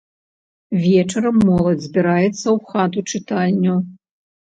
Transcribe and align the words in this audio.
Вечарам 0.85 1.37
моладзь 1.51 1.87
збіраецца 1.89 2.43
ў 2.55 2.57
хату-чытальню. 2.75 3.81